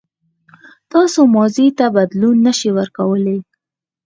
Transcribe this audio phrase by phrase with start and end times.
[0.91, 3.39] تاسو ماضي ته بدلون نه شئ ورکولای.